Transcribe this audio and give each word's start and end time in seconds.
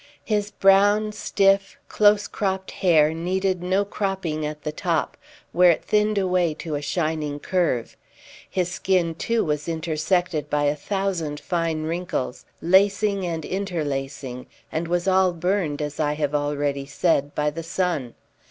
His 0.25 0.49
brown, 0.49 1.11
stiff, 1.11 1.77
close 1.87 2.27
cropped 2.27 2.71
hair 2.71 3.13
needed 3.13 3.61
no 3.61 3.85
cropping 3.85 4.47
at 4.47 4.63
the 4.63 4.71
top, 4.71 5.15
where 5.51 5.69
it 5.69 5.85
thinned 5.85 6.17
away 6.17 6.55
to 6.55 6.73
a 6.73 6.81
shining 6.81 7.39
curve. 7.39 7.95
His 8.49 8.71
skin 8.71 9.13
too 9.13 9.45
was 9.45 9.69
intersected 9.69 10.49
by 10.49 10.63
a 10.63 10.75
thousand 10.75 11.39
fine 11.39 11.83
wrinkles, 11.83 12.45
lacing 12.63 13.27
and 13.27 13.45
interlacing, 13.45 14.47
and 14.71 14.87
was 14.87 15.07
all 15.07 15.33
burned, 15.33 15.83
as 15.83 15.99
I 15.99 16.13
have 16.13 16.33
already 16.33 16.87
said, 16.87 17.35
by 17.35 17.51
the 17.51 17.61
sun. 17.61 18.15